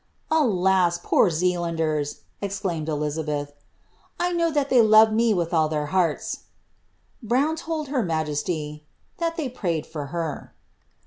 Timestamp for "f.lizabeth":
2.89-3.51